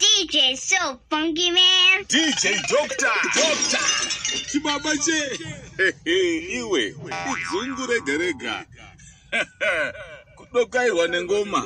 DJ 0.00 0.56
so 0.56 0.98
funky 1.10 1.50
man. 1.50 2.04
DJ 2.08 2.56
Doctor. 2.68 3.12
Doctor. 3.34 3.84
chibaba 4.50 4.92
che 4.96 5.38
Iwe, 6.04 6.94
idzungu 7.30 7.86
rega 7.86 8.16
rega. 8.16 8.66
Kudokairwa 10.36 11.08
nengoma. 11.08 11.64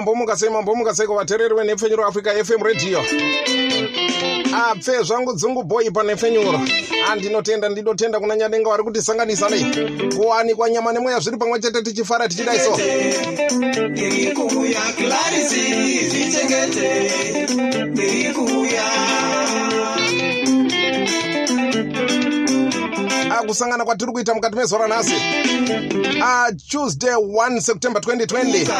Mambomuka 0.00 0.36
sei 0.36 0.50
mambomuka 0.50 0.94
sei 0.94 1.06
kuvateereri 1.06 1.54
venhepfenyuro 1.54 2.06
africa 2.06 2.44
fm 2.44 2.62
radio 2.62 2.98
apfe 4.52 5.02
zvangu 5.02 5.32
dzungu 5.32 5.62
boyi 5.62 5.90
panhepfenyuro 5.90 6.60
andinotenda 7.10 7.68
ndinotenda 7.68 8.20
kuna 8.20 8.36
nyadenga 8.36 8.70
vari 8.70 8.82
kutisanganisa 8.82 9.48
nei 9.48 9.64
kuwanikwa 10.16 10.70
nyama 10.70 10.92
nemweya 10.92 11.20
zviri 11.20 11.36
pamwe 11.36 11.60
chete 11.60 11.82
tichifara 11.82 12.28
tichidai 12.28 12.58
akusangana 23.50 23.84
kwatiri 23.84 24.12
kuita 24.12 24.34
mukati 24.34 24.56
mezuva 24.56 24.86
ranhasi 24.86 25.14
tuesday 26.68 27.14
1 27.14 27.60
september 27.60 28.02
2020 28.02 28.70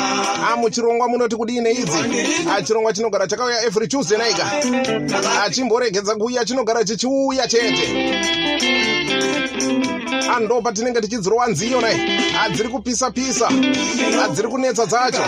amuchirongwa 0.52 1.08
munoti 1.08 1.36
kudii 1.36 1.60
neidzi? 1.60 1.98
Chirongwa 2.64 2.92
chinogara 2.92 3.26
chakauya 3.26 3.62
every 3.66 3.88
tuesday 3.88 4.18
naika 4.18 4.46
achimboregedza 5.44 6.14
kuuya 6.16 6.44
chinogara 6.44 6.84
chichiuya 6.84 7.48
chete. 7.48 8.14
Ando 10.36 10.62
patinenge 10.62 11.00
tichidzirowa 11.00 11.46
nziyo 11.46 11.80
nai. 11.80 12.20
Adziri 12.44 12.68
kupisa 12.68 13.10
pisa. 13.10 13.48
Adziri 14.24 14.48
kunetsa 14.48 14.86
dzacho. 14.86 15.22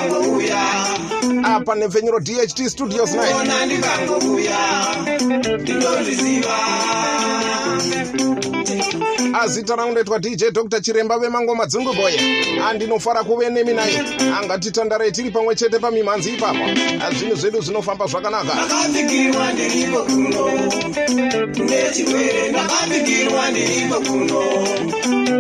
Apa 1.45 1.75
nepfenyuro 1.75 2.21
dht 2.21 2.69
studios 2.69 3.11
nai 3.15 3.33
ona 9.33 9.41
ndikangouya 9.41 9.41
ndinozviziva 9.41 9.41
azita 9.41 9.77
rangu 9.77 9.93
ndoitwa 9.93 10.19
dj 10.19 10.45
dr 10.53 10.81
chiremba 10.81 11.19
vemangoma 11.19 11.67
dzunguboye 11.67 12.21
andinofara 12.69 13.23
kuve 13.25 13.51
nemi 13.51 13.73
nai 13.73 13.97
angatitandarei 14.43 15.13
tiri 15.13 15.31
pamwe 15.31 15.55
chete 15.55 15.79
pamimhanzi 15.79 16.31
ipapo. 16.35 16.65
Zvinhu 17.19 17.37
zvedu 17.37 17.61
zvinofamba 17.61 18.07
zvakanaka. 18.07 18.55
Ndakapfigirwa 18.55 19.53
ndiripo 19.53 20.03
kuno. 20.03 20.47
Nechirwere 21.65 22.49
ndakapfigirwa 22.51 23.51
ndiripo 23.51 23.95
kuno. 24.01 24.43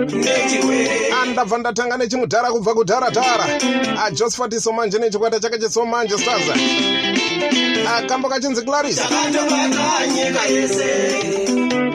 Nechirwere. 0.06 1.12
Andabva 1.22 1.58
ndatanga 1.58 1.96
nechimudhara 1.96 2.50
kubva 2.50 2.74
kudharadhara 2.74 3.46
ajosfati 4.04 4.60
somanje 4.60 4.98
nechikwata 4.98 5.40
chake 5.40 5.58
chesomanje 5.58 6.18
stars. 6.18 6.44
Akambo 7.96 8.28
kachinzi 8.28 8.62
claris 8.62 8.96
chakatobata 8.96 10.06
nyika 10.06 10.42
yese 10.46 11.41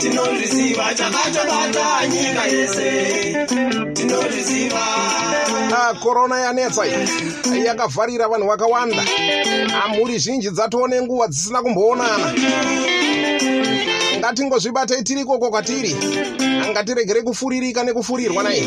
tinozviziva 0.09 0.93
chakatobata 0.93 2.07
nyika 2.07 2.45
yese. 2.45 3.47
Tinozviziva 3.93 4.83
korona 6.03 6.39
yanetsa 6.39 6.85
iyi 6.87 7.65
yakavharira 7.65 8.27
vanhu 8.27 8.47
vakawanda. 8.47 9.03
Mhuri 9.89 10.19
zhinji 10.19 10.49
dzatoo 10.49 10.87
nenguva 10.87 11.27
dzisina 11.27 11.61
kumboonana 11.61 12.33
ngatingozvibatei 14.17 15.03
tiri 15.03 15.21
ikoko 15.21 15.49
kwatiri. 15.49 15.95
Ngatiregere 16.71 17.21
kufuririka 17.21 17.83
nekufurirwa 17.83 18.43
nai. 18.43 18.61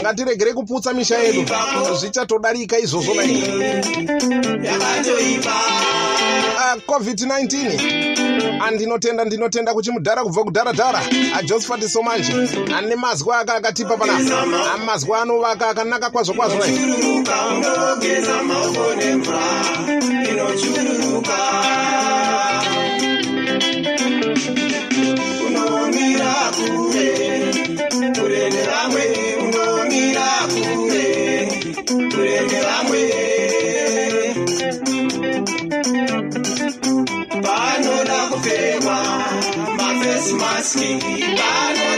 Ngatiregere 0.00 0.52
kuputsa 0.52 0.92
misha 0.92 1.18
yedu. 1.18 1.44
Zvichatodarika 2.00 2.78
izvozvo 2.78 3.14
nai. 3.14 3.40
Yakatoipa 4.64 5.54
covid-19 6.86 8.62
andinotenda 8.66 9.24
ndinotenda 9.24 9.74
kuchimudhara 9.74 10.22
kubva 10.22 10.44
kudharadhara. 10.44 11.00
Ajosfati 11.34 11.88
somanje. 11.88 12.32
Ane 12.76 12.96
mazwi 12.96 13.32
aka 13.32 13.54
akatipa 13.54 13.96
panapa 13.96 14.78
mazwi 14.86 15.12
anovaka 15.14 15.68
akanaka 15.68 16.10
kwazvo 16.10 16.34
kwazvo 16.34 16.58
nai. 16.58 16.78
nemvura 18.96 19.40
inochururuka 20.30 21.36
bring 32.14 32.50
it 32.58 32.64
our 32.64 32.90
way. 32.90 34.34
Bano 37.42 38.04
na 38.04 38.18
kufewa, 38.30 38.98
mafesi 39.78 40.34
maski, 40.34 40.98
bano 41.38 41.93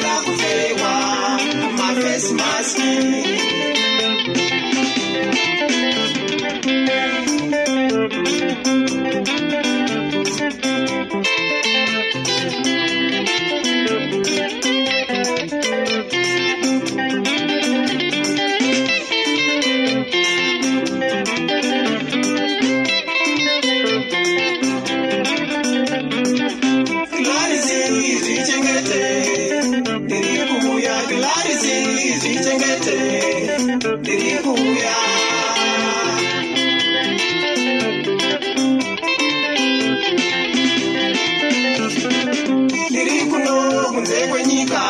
kunze 44.06 44.26
kwenyika. 44.30 44.82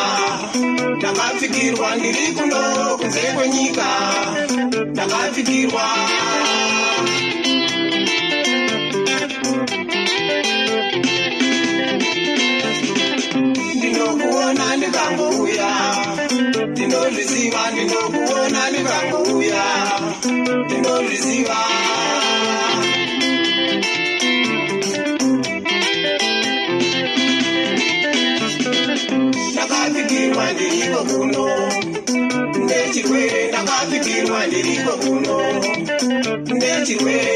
Ndakapfigirwa 0.97 1.87
ndiri 1.97 2.25
kuno 2.37 2.61
kunze 2.99 3.21
kwenyika. 3.35 3.87
Ndakapfigirwa 4.91 5.85
ndinokuona 13.77 14.65
ndikangouya. 14.77 15.69
Ndinozviziva 16.71 17.61
ndinokuona 17.71 18.61
ndikangouya. 18.71 19.63
Ndinozviziva 20.65 21.59
ndakapfigirwa 34.37 34.47
ndiriko 34.47 34.93
kuno 35.01 35.37
nechirwere 36.59 37.35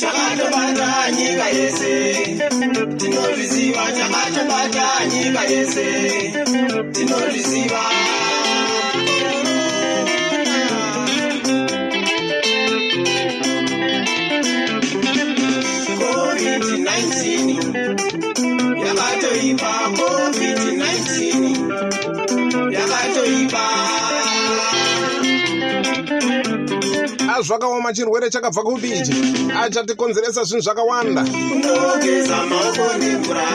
chakatobata 0.00 1.10
nyika 1.16 1.46
yese 1.58 1.92
tinozviziva 2.98 3.84
chakatobata 3.98 4.86
nyika 5.12 5.42
yese 5.52 5.84
tinozviziva 6.92 7.82
zvakaoma 27.42 27.92
chirwere 27.92 28.30
chakabva 28.30 28.62
kupiti 28.62 29.12
achatikonzeresa 29.62 30.44
zvinhu 30.44 30.62
zvakawanda. 30.62 31.22
Unogeza 31.22 32.38
maoko 32.50 32.86
nemvura. 32.98 33.46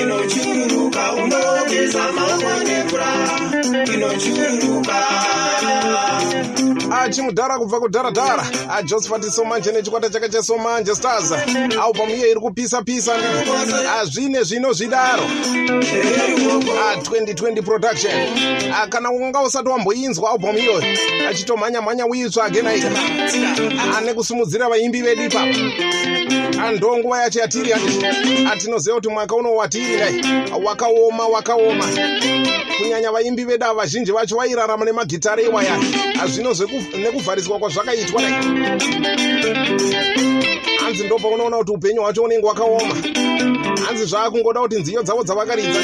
Inochururuka 0.00 1.12
unogeza 1.12 2.12
maoko 2.12 2.50
nemvura. 2.66 3.10
Inochururuka 3.94 5.53
achimudhara 7.04 7.58
kubva 7.58 7.80
kudharadhara 7.80 8.46
ajosephat 8.70 9.30
somanje 9.30 9.72
nechikwata 9.72 10.10
chake 10.10 10.28
chesomanje 10.28 10.94
stars. 10.94 11.32
Album 11.82 12.10
iyo 12.10 12.30
iri 12.30 12.40
kupisa-pisa 12.40 13.12
hazvine 13.86 14.42
zvino 14.42 14.72
zvidaro. 14.72 15.22
A2020 16.94 17.62
production. 17.62 18.12
Ah, 18.74 18.86
kana 18.86 19.10
unga 19.10 19.40
usati 19.40 19.68
wamboinzwa 19.68 20.30
album 20.30 20.58
iyoyo 20.58 20.82
achitomhanya-mhanya 21.30 22.06
uitsvage 22.06 22.62
naika 22.62 22.90
ane 23.96 24.14
kusimudzira 24.14 24.68
vaimbi 24.68 25.02
vedu 25.02 25.22
ipapo 25.24 26.23
ando 26.64 26.96
nguva 26.98 27.22
yacho 27.22 27.40
yatiri 27.40 27.70
yati 27.70 28.06
atinoziva 28.52 28.94
kuti 28.96 29.08
mwaka 29.08 29.34
uno 29.36 29.54
watiri 29.54 29.96
nai 29.96 30.22
wakaoma 30.64 31.26
wakaoma. 31.28 31.84
Kunyanya 32.78 33.12
vaimbi 33.12 33.44
vedu 33.44 33.64
ava 33.64 33.74
vazhinji 33.74 34.12
vacho 34.12 34.36
vairarama 34.36 34.84
nemagitare 34.84 35.42
iwaya 35.44 35.78
zvino 36.26 36.50
zveku- 36.52 36.98
nekuvhariswa 36.98 37.58
kwazvakaitwa. 37.58 38.22
nai 38.22 40.23
hanzi 40.94 41.06
ndo 41.06 41.18
paunoona 41.18 41.56
kuti 41.56 41.72
upenyu 41.72 42.02
hwacho 42.02 42.22
unenge 42.22 42.46
wakaoma 42.46 42.94
hanzi 43.86 44.04
zvaakungoda 44.04 44.60
kuti 44.60 44.76
nziyo 44.76 45.02
dzavo 45.02 45.22
dzavakaridza. 45.24 45.80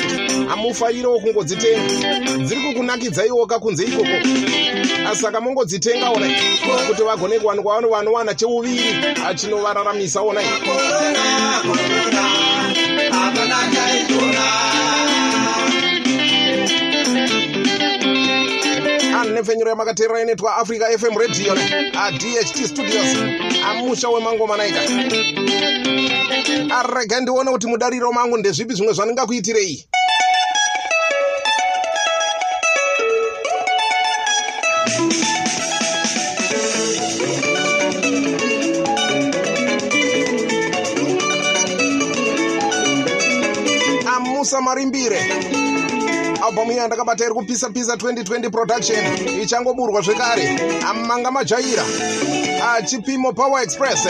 Hamufarirewo 0.49 1.21
kungodzitenga. 1.21 2.39
Dziri 2.45 2.61
kukunakidzaiwo 2.61 3.47
kakunze 3.47 3.85
ikoko. 3.85 4.17
Saka 5.21 5.41
mongodzitengawo 5.41 6.19
nai 6.21 6.35
kuti 6.87 7.03
vagone 7.03 7.39
kuwanikwa 7.39 7.75
vano 7.75 7.89
vanowana 7.89 8.35
cheuviri 8.35 8.95
achinovararamisawo 9.27 10.33
nai 10.33 10.45
korona 10.65 11.61
korona 11.67 12.23
hapana 13.11 13.59
chaikona 13.75 14.60
anenefenyuro 19.41 19.71
yamakateerera 19.71 20.23
inoitwa 20.23 20.57
africa 20.57 20.85
fm 20.99 21.19
radio. 21.19 21.53
Adht 22.01 22.67
studios. 22.67 23.17
Amusha 23.65 24.09
wemangoma 24.09 24.57
naika 24.57 24.81
arega 26.71 27.21
ndione 27.21 27.51
kuti 27.51 27.67
mudariro 27.67 28.13
mangu 28.13 28.37
ndezvipi 28.37 28.75
zvimwe 28.75 28.93
zvandingakuitirei 28.93 29.87
amusa 44.07 44.61
marimbire 44.61 45.50
albhamu 46.51 46.73
iyi 46.73 46.79
yandakabata 46.79 47.25
iri 47.25 47.35
kupisa-pisa 47.35 47.95
2020 47.95 48.51
production. 48.51 48.99
Ichangoburwa 49.43 50.03
zvekare. 50.03 50.59
Amanga 50.91 51.31
majaira. 51.31 51.85
Achipimo 52.75 53.33
power 53.33 53.63
express. 53.63 54.07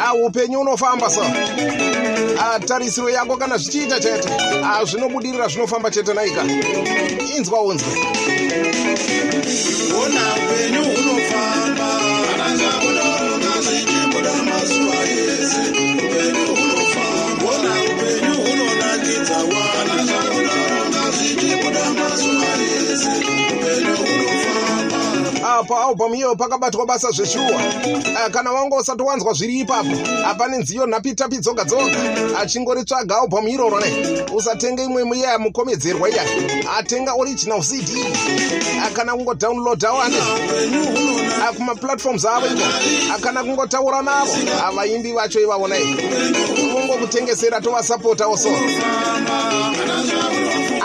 Aupenyu 0.00 0.60
unofamba 0.60 1.10
so 1.10 1.22
tarisiro 2.66 3.10
yako 3.10 3.36
kana 3.36 3.58
zvichiita 3.58 4.00
chete. 4.00 4.28
Zvinobudirira 4.84 5.48
zvinofamba 5.48 5.90
chete 5.90 6.14
naika. 6.14 6.44
Inzwa 7.36 7.62
unzwe 7.62 7.88
ona 10.02 10.22
upenyu 10.36 10.84
hunofamba 10.84 11.71
apa 25.62 25.84
albhamu 25.86 26.14
iyo 26.14 26.36
pakabatwa 26.36 26.86
basa 26.86 27.10
zveshuwa 27.10 27.62
Ah, 28.16 28.30
kana 28.30 28.52
wanga 28.52 28.76
usati 28.76 29.02
wanzwa 29.02 29.32
zviri 29.32 29.58
ipapo 29.58 29.90
apane 30.26 30.58
nziyo 30.58 30.86
nhapitapi 30.86 31.38
dzoga 31.38 31.64
dzoga. 31.64 31.98
Achingoritsvaga 32.40 33.20
albhamu 33.22 33.48
iroro 33.48 33.80
ne 33.80 34.22
usatenge 34.34 34.84
imwe 34.84 35.04
muiya 35.04 35.30
yamukomedzerwa 35.30 36.10
iya. 36.10 36.22
Atenga 36.78 37.14
original 37.14 37.62
cd 37.62 37.88
Ah, 38.84 38.90
kana 38.90 39.12
kungodownloadawo 39.14 40.02
ane 40.02 40.16
Ah, 41.48 41.52
kumaplatforms 41.52 42.24
avo 42.24 42.46
iko 42.46 43.20
kana 43.20 43.44
kungotaura 43.44 44.02
navo. 44.02 44.32
Ah, 44.64 44.72
vaimbi 44.72 45.12
vacho 45.12 45.40
ivavo 45.40 45.68
nai 45.68 45.84
kungokutengesera 46.72 47.60
tovasapotawo 47.60 48.36
so 48.36 48.48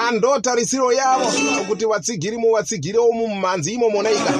ando 0.08 0.40
tarisiro 0.40 0.92
yavo 0.94 1.32
kuti 1.68 1.86
vatsigiri 1.86 2.38
muvatsigirewo 2.38 3.12
mumhanzi 3.12 3.74
imomo 3.74 4.04
naika 4.04 4.34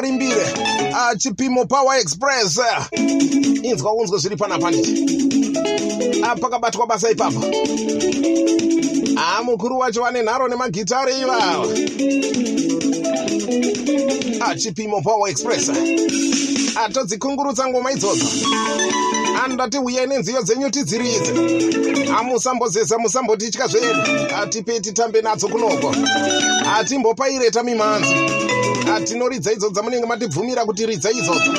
amusa 0.00 0.06
marimbire 0.06 0.46
achipimo 1.10 1.66
power 1.66 1.98
express. 1.98 2.60
Inzwa 3.62 3.92
unzwe 3.94 4.18
zviri 4.18 4.36
panapa 4.36 4.70
nditi 4.70 5.04
apakabatwa 6.22 6.86
basa 6.86 7.10
ipapo 7.10 7.44
amukuru 9.16 9.78
wacho 9.78 10.02
vane 10.02 10.22
nharo 10.22 10.48
nemagitare 10.48 11.12
ivava 11.18 11.68
achipimo 14.40 15.02
power 15.02 15.30
express. 15.30 15.70
Atodzikungurutsa 16.84 17.68
ngoma 17.68 17.92
idzodzo. 17.92 18.26
Andati 19.44 19.78
uyai 19.78 20.06
nenziyo 20.06 20.42
dzenyu 20.42 20.70
tidziridze. 20.70 21.32
Amusambozeza 22.18 22.98
musambotitya 22.98 23.66
zvedu. 23.66 24.00
Atipei 24.42 24.80
titambe 24.80 25.22
nadzo 25.22 25.48
kunoko. 25.48 25.94
Atimbopaireta 26.78 27.62
mimhanzi 27.62 28.14
atinoridza 28.94 29.52
idzodzo 29.52 29.74
dzamunenge 29.74 30.06
matibvumira 30.06 30.64
kuti 30.64 30.86
ridza 30.86 31.10
idzodzo 31.10 31.50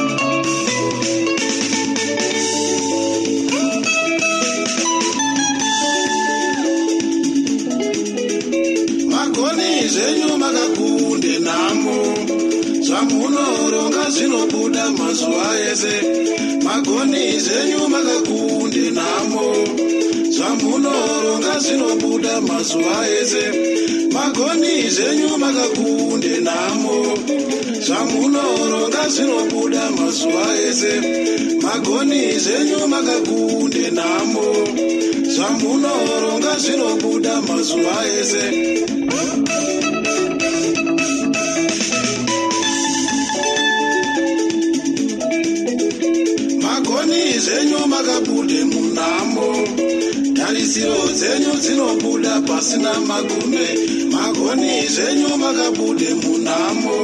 tarisiro 50.71 51.07
dzenyu 51.13 51.53
dzinobuda 51.59 52.41
pasina 52.47 52.93
magume. 53.07 53.65
Magoni 54.11 54.87
zvenyu 54.87 55.37
makabude 55.37 56.13
munhamo. 56.23 56.95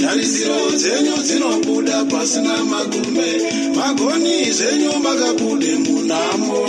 Tarisiro 0.00 0.70
dzenyu 0.76 1.16
dzinobuda 1.26 2.04
pasina 2.04 2.64
magume. 2.64 3.28
Magoni 3.76 4.52
zvenyu 4.52 4.92
makabude 5.02 5.72
munhamo. 5.84 6.60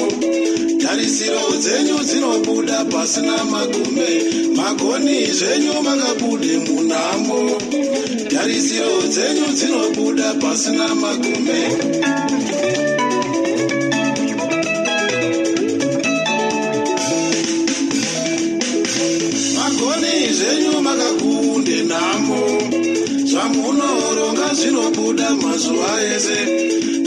Tarisiro 0.80 1.52
dzenyu 1.60 2.00
dzinobuda 2.00 2.86
pasina 2.86 3.44
magume. 3.52 4.08
Magoni 4.56 5.26
zvenyu 5.26 5.74
makabude 5.84 6.58
munhamo. 6.58 7.60
Tarisiro 8.32 9.02
dzenyu 9.10 9.48
dzinobuda 9.54 10.34
pasina 10.40 10.96
magume 10.96 12.55
zvamunoronga 23.56 24.54
zvinobuda 24.54 25.30
mazuva 25.36 25.92
ese. 26.16 26.40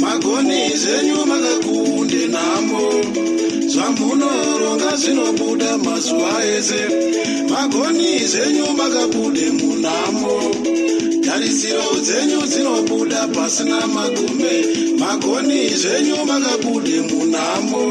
Magoni 0.00 0.76
zvenyu 0.76 1.26
makakunde 1.26 2.26
nhamo. 2.28 2.82
Zvamunoronga 3.72 4.96
zvinobuda 4.96 5.78
mazuva 5.78 6.44
ese. 6.56 6.80
Magoni 7.50 8.18
zvenyu 8.26 8.66
makabude 8.76 9.50
munhamo. 9.58 10.36
Tarisiro 11.24 12.00
dzenyu 12.02 12.40
dzinobuda 12.46 13.28
pasina 13.34 13.86
magume. 13.86 14.54
Magoni 14.98 15.68
zvenyu 15.68 16.16
makabude 16.26 17.00
munhamo. 17.10 17.82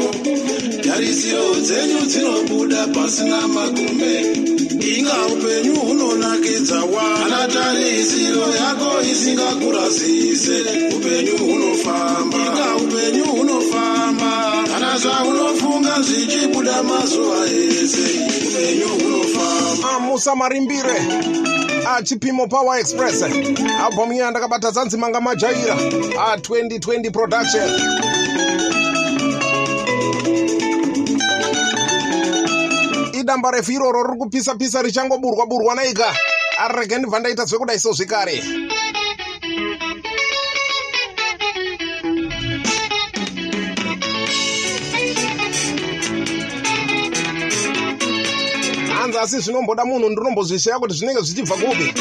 Tarisiro 0.82 1.54
dzenyu 1.62 2.00
dzinobuda 2.06 2.86
pasina 2.86 3.48
magume 3.48 4.57
inga 4.80 5.26
upenyu 5.26 5.74
hunonakidza 5.74 6.74
wana 6.80 7.48
tarisiro 7.48 8.40
yako 8.54 9.02
isingakurasise 9.12 10.60
upenyu 10.96 11.38
hunofamba. 11.38 12.36
Inga 12.38 12.76
upenyu 12.76 13.24
hunofamba. 13.24 14.52
Kana 14.72 14.98
zvaunofunga 14.98 16.02
zvichibuda 16.02 16.82
mazuva 16.82 17.46
ese 17.46 18.20
upenyu 18.46 18.88
hunofamba. 18.88 19.90
Amusamarimbire 19.96 21.02
achipimo 21.96 22.46
power 22.46 22.80
express. 22.80 23.22
Albhamu 23.86 24.12
iya 24.12 24.30
ndakabata 24.30 24.70
zanzi 24.70 24.96
manga 24.96 25.20
majaira. 25.20 25.74
A2020 25.74 27.10
production 27.10 28.27
idamba 33.28 33.50
refu 33.50 33.72
iroro 33.72 34.02
riri 34.02 34.18
kupisa-pisa 34.18 34.82
richangoburwa-burwa 34.82 35.74
naika. 35.74 36.14
Arege 36.58 36.98
ndibva 36.98 37.18
ndaita 37.18 37.44
zvekudai 37.44 37.78
so 37.78 37.92
zvekare 37.92 38.42
hanzi 48.98 49.18
asi 49.18 49.40
zvinomboda 49.40 49.84
munhu 49.84 50.08
ndinombozvisheya 50.08 50.78
kuti 50.78 50.94
zvinenge 50.94 51.20
zvichibva 51.20 51.54
kupi? 51.54 51.94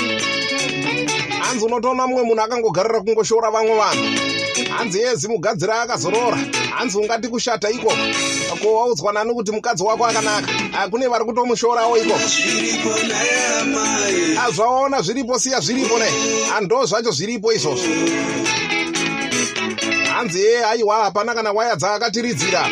Hanzi 1.39 1.65
unotoona 1.65 2.07
mumwe 2.07 2.23
munhu 2.23 2.41
akangogarira 2.41 3.01
kungoshora 3.01 3.51
vamwe 3.51 3.75
vanhu 3.75 4.36
hanzi 4.77 4.99
yezi 4.99 5.27
mugadziri 5.27 5.71
akazorora. 5.71 6.37
Hanzi 6.77 6.97
ungati 6.97 7.27
kushata 7.27 7.69
iko? 7.69 7.93
Ko 8.61 8.73
waudzwa 8.73 9.13
nani 9.13 9.33
kuti 9.33 9.51
mukadzi 9.51 9.83
wako 9.83 10.05
akanaka. 10.05 10.47
Kune 10.89 11.07
vari 11.07 11.25
kutomushorawo 11.25 11.97
iko? 11.97 12.15
Azvaona 14.47 15.01
zviripo 15.01 15.39
siya 15.39 15.59
zviripo 15.59 15.99
ne? 15.99 16.05
Ando 16.57 16.85
zvacho 16.85 17.11
zviripo 17.11 17.53
izvozvo. 17.53 17.93
Hanzi 20.13 20.39
ye 20.39 20.61
haiwa 20.61 21.03
hapana 21.03 21.35
kana 21.35 21.51
waya 21.51 21.75
dzaakatiridzira 21.75 22.69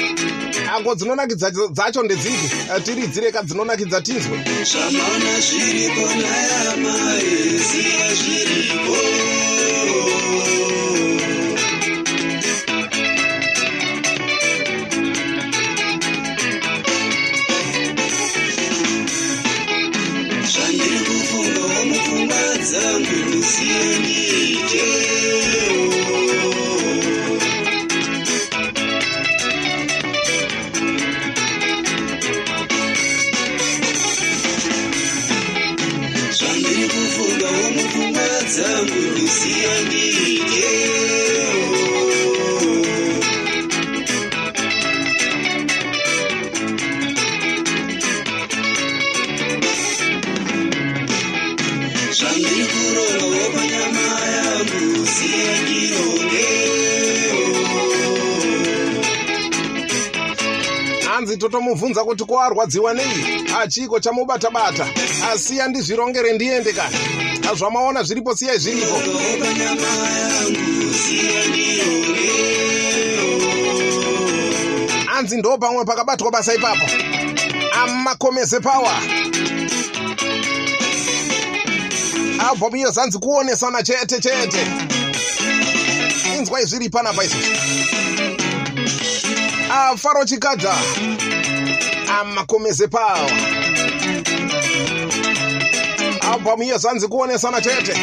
ako 0.76 0.96
dzinonakidza 0.96 1.52
dzacho 1.52 2.04
ndedziki 2.04 2.50
tiridzire 2.84 3.32
kadzinonakidza 3.32 4.02
tinzwe. 4.02 4.38
Zvamaona 4.72 5.40
zviripo 5.40 6.06
nayamai 6.22 7.58
ziya 7.58 8.14
zviripo 8.16 9.15
totomubvunza 61.76 62.04
kuti 62.04 62.26
koarwadziwa 62.26 62.94
nei? 62.94 63.46
Achiko 63.62 64.00
chamubata-bata. 64.00 64.88
Asiya 65.34 65.68
ndizvirongere 65.68 66.34
ndiende 66.34 66.74
kana 66.74 67.56
zvamaona 67.56 68.04
zviripo 68.04 68.36
siyai 68.36 68.58
zviripo 68.58 68.96
hanzi 75.06 75.38
ndo 75.38 75.58
pamwe 75.58 75.86
pakabatwa 75.86 76.32
basa 76.32 76.54
ipapo? 76.54 76.86
Amakomeze 77.84 78.60
pawa 78.60 78.96
albhamu 82.50 82.76
iyo 82.76 82.92
zanzi 82.92 83.20
kuonesana 83.20 83.84
chete 83.84 84.20
chete. 84.22 84.68
Inzwai 86.38 86.66
zviri 86.66 86.90
panapa 86.90 87.24
izvozvo 87.24 87.96
afaro 89.76 90.26
chikadha 90.26 90.76
amakomeze 92.20 92.88
pawa 92.88 93.30
albhamu 96.34 96.64
iyo 96.64 96.78
zanzi 96.78 97.08
kuonesana 97.08 97.62
chete. 97.62 97.94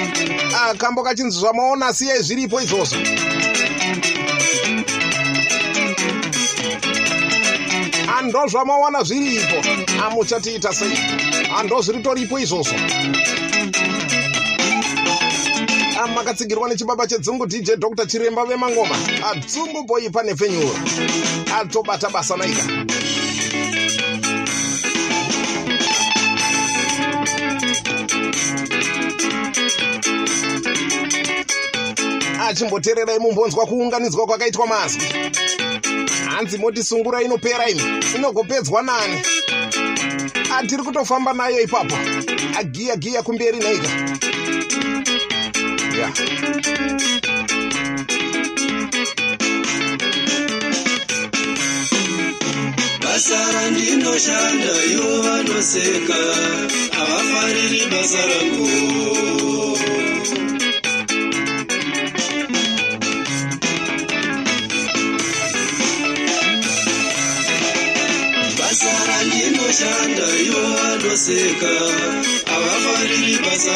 Akambo 0.70 1.02
kachinzi 1.02 1.38
zvamaona 1.38 1.92
siyai 1.94 2.22
zviripo 2.22 2.60
izvozvo. 2.60 2.98
Ando 8.18 8.46
zvamawana 8.46 9.02
zviripo. 9.02 9.58
Amuchatiita 10.04 10.72
sei? 10.72 10.98
Ando 11.58 11.82
zviritoripo 11.82 12.38
izvozvo. 12.38 12.76
Amakatsigirwa 16.04 16.68
nechibaba 16.68 17.06
chedzungu 17.06 17.46
dj 17.46 17.76
dr. 17.78 18.06
Chiremba 18.06 18.44
vemangoma 18.44 18.96
adzungu 19.30 19.82
boipa 19.86 20.22
nepfenyuro 20.22 20.74
atobata 21.60 22.10
basa 22.10 22.36
naika 22.36 23.01
achimboteererai 32.52 33.18
mumbonzwa 33.18 33.66
kuunganidzwa 33.66 34.26
kwakaitwa 34.26 34.66
mazwi 34.66 35.02
hanzi 36.28 36.58
moti 36.58 36.84
sungura 36.84 37.22
inopera 37.22 37.68
imi 37.68 37.82
inogopedzwa 38.16 38.82
nani. 38.82 39.22
Atiri 40.58 40.82
kutofamba 40.82 41.32
nayo 41.32 41.60
ipapo. 41.60 41.96
Agiya 42.58 42.96
giya 42.96 43.22
kumberi 43.22 43.58
naika 43.58 43.88
ya. 45.98 46.12
Basa 53.02 53.52
randinoshanda 53.52 54.72
ivo 54.92 55.22
vanoseka. 55.22 56.20
Havafariri 56.96 57.86
basa 57.92 58.26
rangu 58.26 58.66
vanoseka 71.22 71.68
havafariri 72.50 73.38
basa 73.44 73.74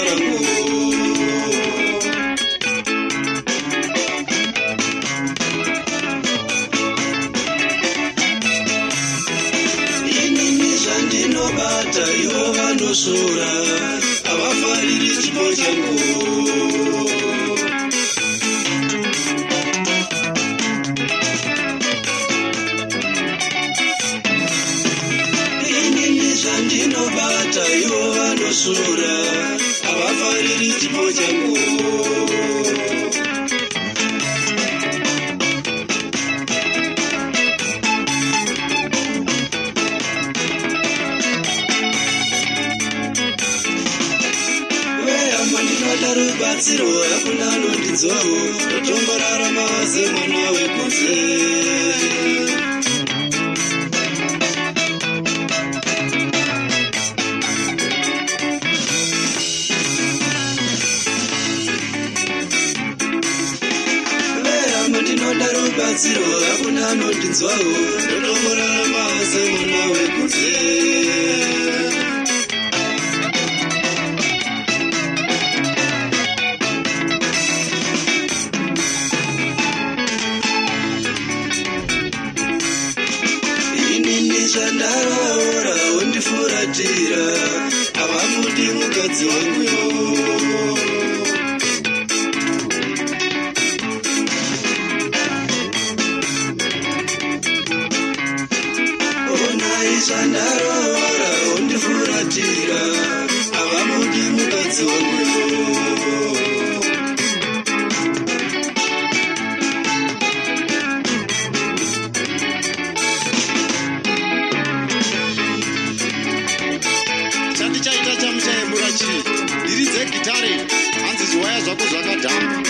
zvako 121.77 121.91
zvakadhamba 121.91 122.69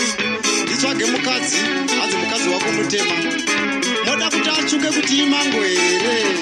nditsvage 0.62 1.04
mukadzi 1.04 1.56
hanzi 2.00 2.16
mukadzi 2.16 2.48
wako 2.48 2.72
mutema. 2.72 3.12
Moda 4.06 4.30
kuti 4.30 4.50
atsvuke 4.50 4.86
kuti 4.86 5.22
imango 5.22 5.62
here? 5.62 6.36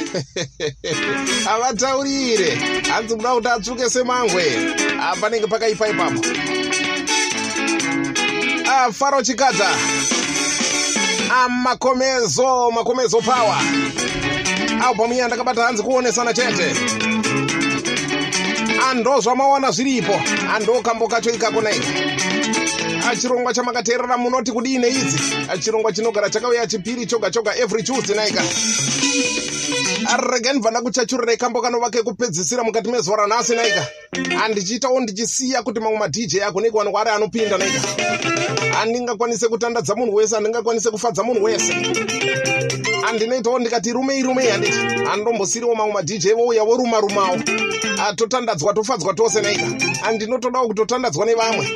Havataurire 1.44 2.58
hanzi 2.90 3.16
muda 3.16 3.34
kuti 3.34 3.48
atsvuke 3.48 3.90
semangwe 3.90 4.44
Ah, 5.00 5.14
panenge 5.20 5.46
pakaipa 5.46 5.88
ipapo. 5.88 6.20
Ah, 8.66 8.92
faro 8.92 9.22
chikadza. 9.22 9.68
Ah, 11.30 11.48
makomezo 11.48 13.20
power. 13.20 13.58
Albhamu 14.84 15.14
iya 15.14 15.26
ndakabata 15.26 15.62
hanzi 15.62 15.82
kuonesana 15.82 16.34
chete. 16.34 16.74
Ando 18.90 19.20
zvamawana 19.20 19.70
zviripo. 19.70 20.20
Ando 20.54 20.82
kambo 20.82 21.08
kacho 21.08 21.30
ikako 21.30 21.60
naika 21.60 22.13
achirongwa 23.14 23.54
chamakateerera 23.54 24.16
munoti 24.18 24.52
kudii 24.52 24.74
idzi 24.74 25.18
chirongwa 25.60 25.92
chinogara 25.92 26.30
chakauya 26.30 26.66
chipiri 26.66 27.06
choga 27.06 27.30
choga 27.30 27.56
every 27.56 27.82
tuesday 27.82 28.16
naika 28.16 28.42
arege 30.12 30.50
ndibva 30.50 30.70
ndakuchachurirai 30.70 31.36
kambo 31.36 31.62
kanova 31.62 31.90
kekupedzisira 31.90 32.64
mukati 32.64 32.90
mezuva 32.90 33.16
ranhasi 33.16 33.54
naika 33.54 33.86
handichiitawo 34.38 35.00
ndichisiya 35.00 35.62
kuti 35.62 35.80
mamwe 35.80 35.98
madj 35.98 36.36
agone 36.46 36.70
kuwanikwa 36.70 37.00
ari 37.00 37.10
anopinda 37.10 37.58
naika 37.58 37.80
handingakwanise 38.72 39.48
kutandadza 39.48 39.94
munhu 39.94 40.14
wese 40.14 40.34
handingakwanise 40.34 40.90
kufadza 40.90 41.22
munhu 41.22 41.44
wese. 41.44 41.72
Handinoitawo 43.02 43.58
ndikati 43.58 43.92
rumei 43.92 44.22
rumei 44.22 44.48
handiti. 44.48 44.78
Handombosiriwo 45.08 45.74
mamwe 45.74 45.92
madj 45.94 46.28
vouya 46.34 46.64
voruma 46.64 47.00
rumawo 47.00 47.36
totandadzwa 48.16 48.74
tofadzwa 48.74 49.14
tose 49.14 49.40
naika 49.40 49.66
handinotodawo 50.02 50.66
kutotandadzwa 50.68 51.26
nevamwe 51.26 51.68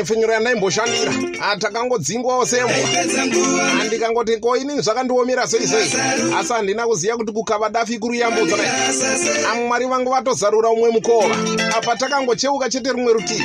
nepfenyuro 0.00 0.32
yandaimboshandira 0.32 1.12
takangodzingwawo 1.58 2.46
sembwa 2.46 2.74
handikangoti 3.78 4.36
ko 4.40 4.56
inini 4.56 4.82
zvakandiomera 4.82 5.46
sei 5.46 5.66
sei 5.66 5.88
asi 6.38 6.52
handina 6.52 6.86
kuziva 6.86 7.16
kuti 7.16 7.32
kukava 7.32 7.68
dafi 7.68 7.98
kuruyambudza 7.98 8.56
nai 8.56 8.66
ndirasa 8.68 9.18
sei 9.18 9.44
amwe 9.44 9.66
mwari 9.66 9.86
vangu 9.86 10.10
vatozarura 10.10 10.70
umwe 10.70 10.90
mukova. 10.90 11.36
Apa 11.78 11.96
takangocheuka 11.96 12.68
chete 12.70 12.92
rumwe 12.92 13.12
rutivi 13.12 13.44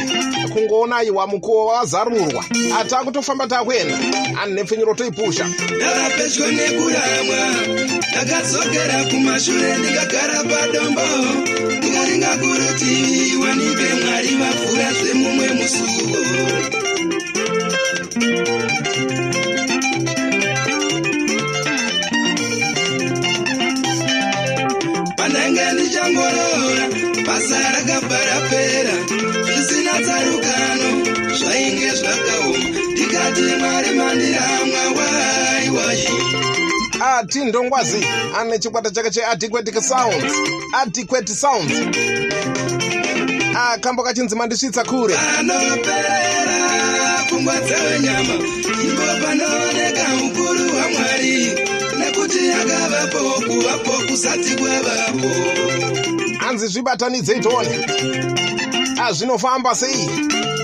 kungoona 0.53 0.95
aiwa 0.97 1.27
mukova 1.27 1.73
wazarurwa. 1.73 2.43
Atakutofamba 2.79 3.47
takuenda 3.47 3.97
ani 4.43 4.53
nepfenyuro 4.53 4.93
toipusha? 4.93 5.45
Ndava 5.75 6.09
pedyo 6.17 6.51
nekuramwa 6.51 7.39
ndakadzokera 8.11 9.03
kumashure 9.11 9.77
ndikagara 9.77 10.43
padombo. 10.43 11.01
Ndikaringa 11.77 12.27
kurutivi 12.37 13.37
wanipe 13.37 13.93
mwari 14.05 14.27
vapfuura 14.39 14.93
zvemumwe 14.93 15.34
musuwo 15.53 16.19
pandange 25.17 25.71
ndichangorora 25.73 26.85
basa 27.27 27.59
rakabva 27.73 28.17
rapera 28.29 28.95
zvisina 29.45 29.93
tsarukano 30.05 30.89
zvainge 31.37 31.89
zvakaoma 31.89 32.57
ndikati 32.91 33.41
mwari 33.41 33.89
mandiramwa 33.97 34.81
waiwai 34.97 36.07
ati 37.17 37.45
ndongwazi 37.45 38.05
ane 38.39 38.59
chikwata 38.59 38.91
chake 38.91 39.09
cheadequate 39.11 39.81
sounds. 39.81 40.33
Adequate 40.81 41.33
sounds 41.33 41.73
akambo 43.73 44.03
kachinzi 44.03 44.35
mandisvitsa 44.35 44.83
kure. 44.83 45.15
Panoperera 45.15 46.65
pfungwa 47.27 47.55
dzenyama 47.61 48.35
ipo 48.87 49.05
panooneka 49.21 50.07
mukuru 50.19 50.65
wamwari 50.77 51.35
nekuti 51.99 52.51
akavapo 52.51 53.41
kuvapo 53.47 53.91
kusati 54.07 54.55
kwavapo 54.55 55.29
hanzi 56.37 56.67
zvibatanidzei 56.67 57.39
tione 57.39 57.85
azvinofamba 59.07 59.75
sei? 59.75 60.09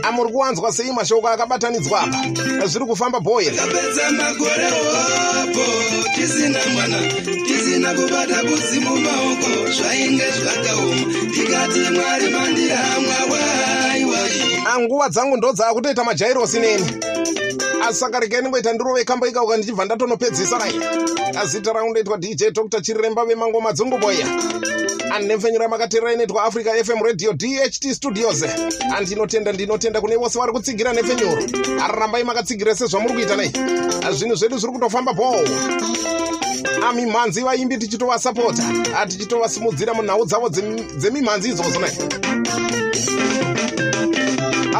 Amuri 0.03 0.31
kuwanzwa 0.31 0.73
sei 0.73 0.91
mashoko 0.91 1.27
akabatanidzwa 1.27 2.01
apa? 2.01 2.67
Zviri 2.67 2.85
kufamba 2.85 3.19
bhoyeri 3.19 3.57
tapedza 3.57 4.11
makore 4.11 4.67
opo 5.41 5.65
tisina 6.15 6.59
mwana 6.73 6.97
tisina 7.81 7.93
kubata 7.93 8.41
kuzimu 8.41 8.95
maoko 8.95 9.71
zvainge 9.71 10.23
zvakaoma. 10.31 10.95
Ndikati 11.23 11.79
mwari 11.79 12.29
mandiramwa 12.29 13.15
waiwai 13.31 14.81
nguva 14.81 15.09
dzangu 15.09 15.37
ndo 15.37 15.53
dzaakutoita 15.53 16.03
majairosi 16.03 16.59
neni 16.59 16.85
saka 17.91 18.19
regai 18.19 18.41
ningoita 18.41 18.73
ndirove 18.73 19.03
kamboika 19.03 19.43
uka 19.43 19.57
ndichibva 19.57 19.85
ndatonopedzisa 19.85 20.57
rai. 20.57 20.79
Azita 21.41 21.73
rangu 21.73 21.89
ndoitwa 21.91 22.17
dj 22.17 22.43
dr 22.51 22.81
chiremba 22.81 23.25
vemangoma 23.25 23.73
dzongoboya 23.73 24.27
anhemfenyura 25.13 25.67
makateerera 25.67 26.13
inoitwa 26.13 26.43
africa 26.43 26.83
fm 26.85 27.03
radio 27.03 27.33
dht 27.33 27.93
studios. 27.93 28.43
Andinotenda 28.97 29.51
ndinotenda 29.51 30.01
kune 30.01 30.15
vose 30.15 30.39
vari 30.39 30.51
kutsigira 30.51 30.93
nhefenyuro 30.93 31.43
arambai 31.83 32.23
makatsigira 32.23 32.75
sezvamuri 32.75 33.13
kuita 33.13 33.35
nei. 33.35 33.51
Zvinhu 34.11 34.35
zvedu 34.35 34.57
zviri 34.57 34.73
kutofamba 34.73 35.13
bho 35.13 35.35
ami 36.89 37.05
mhanzi 37.05 37.41
vaimbi 37.41 37.77
tichitovasapota 37.77 38.63
tichitovasimudzira 39.07 39.93
munhau 39.93 40.25
dzavo 40.25 40.47
dzemi- 40.47 40.97
dzemimhanzi 40.97 41.49
idzodzo 41.49 41.79
nai 41.79 41.91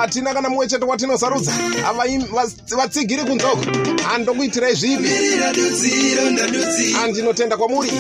hatina 0.01 0.33
kana 0.33 0.49
mumwe 0.49 0.67
chete 0.67 0.85
watinosarudza 0.85 1.51
vatsigiri 2.77 3.23
kunzoko 3.23 3.57
handokuitirai 4.09 4.75
zvipi 4.75 5.09
handinotenda 7.01 7.57
kwamuri. 7.57 7.91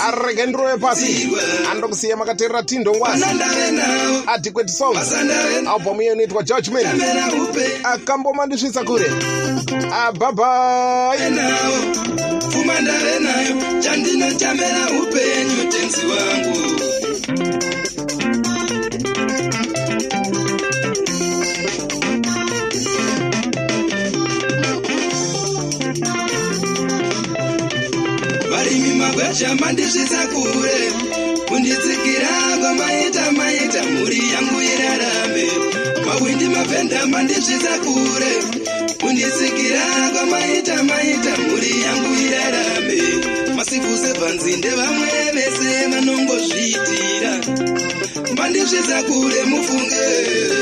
Arege 0.00 0.46
ndirove 0.46 0.76
pasi 0.76 1.30
handokusiya 1.68 2.16
makateerera 2.16 2.62
nawo 3.72 4.22
adequate 4.26 4.72
songs 4.72 5.12
album 5.68 6.00
iyo 6.00 6.12
inoitwa 6.12 6.42
judgment 6.42 6.86
akambomandisvitsa 7.84 8.84
kure. 8.84 9.10
Abhabhai 10.06 11.18
pfuma 12.40 12.80
ndave 12.80 13.18
nayo. 13.18 13.80
Chandinotambera 13.82 14.86
upenyu 15.02 15.70
tenzi 15.70 16.00
wangu 16.06 16.74
varimi 29.34 29.48
magwasha 29.48 29.54
mandisvitsa 29.54 30.26
kure 30.28 30.92
kunditsikira 31.48 32.28
kwamaita 32.60 33.32
maita 33.32 33.82
mhuri 33.84 34.18
yangu 34.32 34.60
irarame. 34.62 35.46
Mawindi 36.06 36.44
mavhenda 36.48 37.06
mandisvitsa 37.06 37.78
kure 37.78 38.32
kunditsikira 39.00 39.80
kwamaita 40.12 40.82
maita 40.84 41.36
mhuri 41.38 41.82
yangu 41.82 42.14
irarame. 42.26 43.54
Masifu 43.56 43.96
sebvanzinde 43.96 44.68
vamwe 44.70 45.08
vese 45.34 45.86
vanongozviitira. 45.90 47.32
Mandisvitsa 48.36 49.02
kure 49.02 49.44
mufunge 49.44 50.53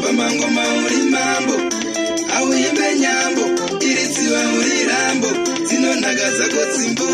tindopa 0.00 0.12
mangoma 0.12 0.62
uri 0.84 1.02
mambo. 1.10 1.56
Auimbe 2.36 2.98
nyambo 3.00 3.44
iri 3.80 4.06
tsiva 4.12 4.40
uri 4.58 4.84
rambo. 4.88 5.28
Dzinonhaka 5.66 6.30
dzako 6.36 6.62
dzimbo 6.72 7.06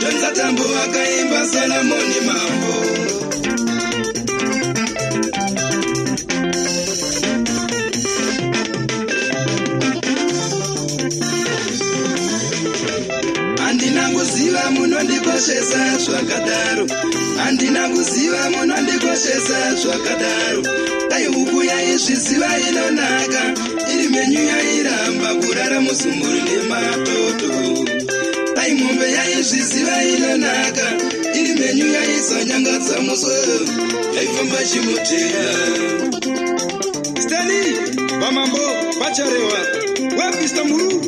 donza 0.00 0.30
tambo 0.36 0.64
akaimba 0.84 1.46
solomoni 1.52 2.20
mambo. 2.26 2.74
Handina 13.62 14.10
kuziva 14.10 14.70
munondikoshesa 14.70 15.98
zvakadaro. 16.04 16.86
Handina 17.38 17.88
kuziva 17.88 18.50
munondikoshesa 18.50 19.74
zvakadaro 19.74 20.91
dai 21.12 21.26
huku 21.26 21.62
yaizviziva 21.62 22.50
inonaka. 22.68 23.42
Iri 23.92 24.08
menyu 24.08 24.42
yairamba 24.48 25.34
kurara 25.34 25.80
musumburi 25.80 26.40
nematoto. 26.48 27.50
Dai 28.56 28.72
mombe 28.74 29.06
yaizviziva 29.12 29.96
inonaka. 30.04 30.86
Iri 31.38 31.52
menyu 31.60 31.86
yaizanyangadza 31.94 33.00
muswe 33.00 33.34
yaifamba 34.16 34.58
chimuteya 34.64 35.44
stani 37.22 37.60
vamambo 38.20 38.58
vacharewa. 39.00 39.60
Wapista 40.18 40.64
mururu 40.64 41.00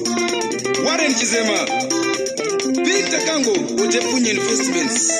waren 0.87 1.14
chizema 1.14 1.59
victor 2.85 3.21
kango 3.27 3.53
utepunye 3.85 4.31
investments 4.31 5.12